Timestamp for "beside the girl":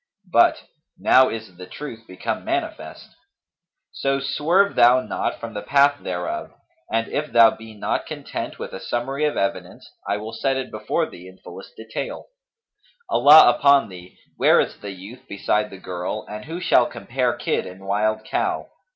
15.29-16.25